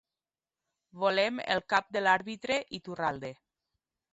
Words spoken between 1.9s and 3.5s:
de l'àrbitre Iturralde.